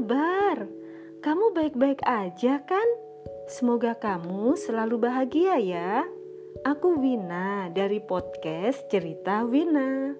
kabar? 0.00 0.64
Kamu 1.20 1.52
baik-baik 1.52 2.00
aja 2.08 2.62
kan? 2.64 2.88
Semoga 3.50 3.98
kamu 3.98 4.56
selalu 4.56 4.96
bahagia 5.02 5.60
ya. 5.60 6.08
Aku 6.64 6.96
Wina 6.96 7.68
dari 7.74 8.00
podcast 8.00 8.88
Cerita 8.88 9.44
Wina. 9.44 10.16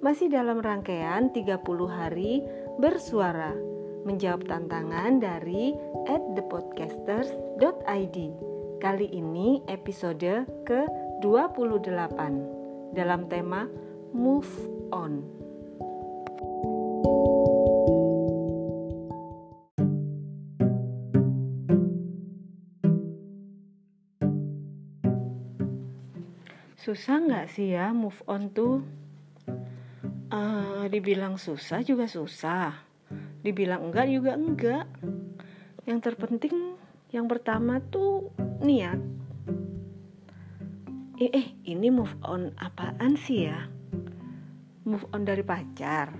Masih 0.00 0.32
dalam 0.32 0.64
rangkaian 0.64 1.30
30 1.30 1.60
hari 1.90 2.40
bersuara 2.80 3.52
menjawab 4.02 4.48
tantangan 4.48 5.20
dari 5.20 5.76
at 6.08 6.22
thepodcasters.id. 6.34 8.16
Kali 8.82 9.06
ini 9.12 9.62
episode 9.70 10.48
ke-28 10.66 12.18
dalam 12.96 13.28
tema 13.30 13.68
Move 14.16 14.52
On. 14.90 15.51
Susah 26.82 27.22
nggak 27.22 27.46
sih 27.46 27.78
ya 27.78 27.94
move 27.94 28.18
on 28.26 28.50
tuh? 28.50 28.82
Uh, 30.34 30.90
dibilang 30.90 31.38
susah 31.38 31.78
juga 31.86 32.10
susah, 32.10 32.74
dibilang 33.46 33.86
enggak 33.86 34.10
juga 34.10 34.34
enggak. 34.34 34.90
Yang 35.86 36.10
terpenting 36.10 36.74
yang 37.14 37.30
pertama 37.30 37.78
tuh 37.78 38.34
niat. 38.66 38.98
Eh, 41.22 41.30
eh 41.30 41.54
ini 41.70 41.86
move 41.94 42.18
on 42.26 42.50
apaan 42.58 43.14
sih 43.14 43.46
ya? 43.46 43.70
Move 44.82 45.06
on 45.14 45.22
dari 45.22 45.46
pacar. 45.46 46.10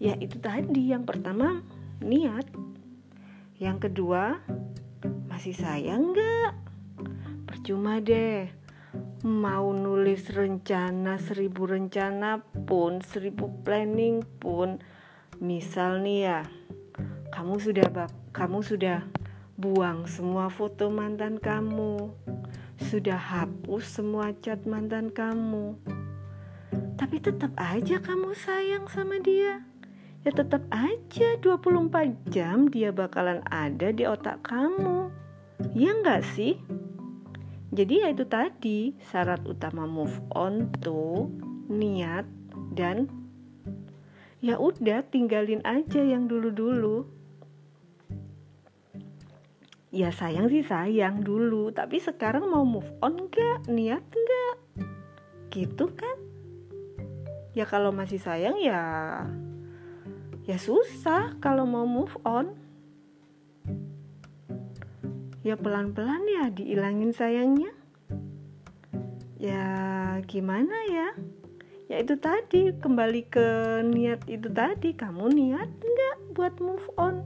Ya 0.00 0.16
itu 0.16 0.40
tadi 0.40 0.88
yang 0.88 1.04
pertama 1.04 1.60
niat. 2.00 2.48
Yang 3.60 3.92
kedua 3.92 4.40
masih 5.28 5.52
sayang 5.52 6.16
enggak? 6.16 6.56
Percuma 7.44 8.00
deh 8.00 8.59
mau 9.20 9.70
nulis 9.76 10.32
rencana 10.32 11.20
seribu 11.20 11.68
rencana 11.68 12.40
pun 12.66 13.04
seribu 13.04 13.50
planning 13.62 14.24
pun. 14.40 14.80
Misal 15.40 16.04
nih 16.04 16.18
ya 16.24 16.40
kamu 17.30 17.62
sudah 17.62 17.86
kamu 18.34 18.58
sudah 18.60 19.06
buang 19.60 20.08
semua 20.08 20.48
foto 20.48 20.88
mantan 20.88 21.36
kamu. 21.36 22.10
Sudah 22.80 23.20
hapus 23.20 24.00
semua 24.00 24.32
chat 24.40 24.64
mantan 24.64 25.12
kamu. 25.12 25.76
Tapi 26.96 27.16
tetap 27.20 27.52
aja 27.60 28.00
kamu 28.00 28.32
sayang 28.32 28.88
sama 28.88 29.20
dia. 29.20 29.64
Ya 30.20 30.32
tetap 30.36 30.64
aja 30.68 31.36
24 31.40 32.28
jam 32.28 32.68
dia 32.68 32.92
bakalan 32.92 33.40
ada 33.48 33.88
di 33.92 34.04
otak 34.04 34.44
kamu. 34.44 35.08
Ya 35.76 35.92
enggak 35.96 36.24
sih 36.24 36.60
jadi 37.70 37.94
ya 38.02 38.08
itu 38.10 38.26
tadi 38.26 38.98
syarat 39.10 39.46
utama 39.46 39.86
move 39.86 40.18
on 40.34 40.74
tuh 40.82 41.30
niat 41.70 42.26
dan 42.74 43.06
ya 44.42 44.58
udah 44.58 45.06
tinggalin 45.06 45.62
aja 45.62 46.02
yang 46.02 46.26
dulu-dulu. 46.26 47.06
Ya 49.90 50.14
sayang 50.14 50.46
sih 50.50 50.62
sayang 50.62 51.22
dulu, 51.26 51.74
tapi 51.74 51.98
sekarang 51.98 52.46
mau 52.46 52.62
move 52.62 52.90
on 53.02 53.26
gak? 53.26 53.66
Niat 53.66 54.02
gak? 54.06 54.56
Gitu 55.50 55.90
kan? 55.94 56.18
Ya 57.54 57.66
kalau 57.66 57.90
masih 57.90 58.22
sayang 58.22 58.58
ya 58.58 58.82
ya 60.46 60.58
susah 60.58 61.38
kalau 61.38 61.62
mau 61.62 61.86
move 61.86 62.14
on 62.26 62.50
ya 65.40 65.56
pelan-pelan 65.56 66.20
ya 66.28 66.52
diilangin 66.52 67.16
sayangnya. 67.16 67.72
Ya 69.40 69.64
gimana 70.28 70.76
ya? 70.92 71.16
Ya 71.88 71.96
itu 71.98 72.14
tadi 72.20 72.76
kembali 72.76 73.22
ke 73.32 73.48
niat 73.88 74.28
itu 74.28 74.52
tadi. 74.52 74.92
Kamu 74.92 75.32
niat 75.32 75.68
nggak 75.80 76.16
buat 76.36 76.54
move 76.60 76.88
on? 77.00 77.24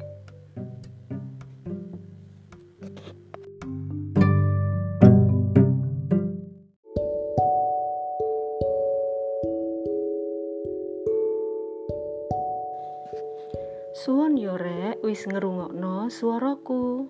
Suwon 14.05 14.37
yore 14.37 15.01
wis 15.03 15.25
ngerungokno 15.25 16.13
suaraku. 16.13 17.09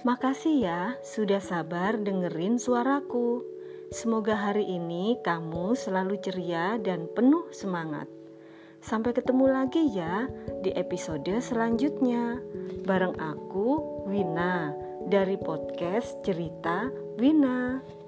Makasih 0.00 0.64
ya 0.64 0.96
sudah 1.04 1.44
sabar 1.44 2.00
dengerin 2.00 2.56
suaraku. 2.56 3.44
Semoga 3.92 4.32
hari 4.32 4.64
ini 4.64 5.20
kamu 5.20 5.76
selalu 5.76 6.16
ceria 6.24 6.80
dan 6.80 7.04
penuh 7.12 7.44
semangat. 7.52 8.08
Sampai 8.80 9.12
ketemu 9.12 9.52
lagi 9.52 9.92
ya 9.92 10.24
di 10.64 10.72
episode 10.72 11.28
selanjutnya. 11.44 12.40
Bareng 12.88 13.12
aku, 13.20 14.00
Wina, 14.08 14.72
dari 15.04 15.36
podcast 15.36 16.16
Cerita 16.24 16.88
Wina. 17.20 17.99